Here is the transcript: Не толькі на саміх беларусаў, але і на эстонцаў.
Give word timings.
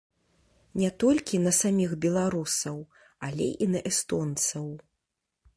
Не 0.83 0.87
толькі 1.03 1.41
на 1.43 1.51
саміх 1.59 1.93
беларусаў, 2.07 2.77
але 3.31 3.47
і 3.67 3.71
на 3.75 3.79
эстонцаў. 3.91 4.65